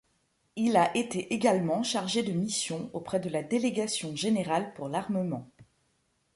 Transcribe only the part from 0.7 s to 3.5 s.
a été également chargé de mission auprès de la